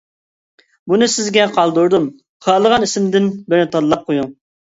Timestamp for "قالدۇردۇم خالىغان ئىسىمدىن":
1.57-3.29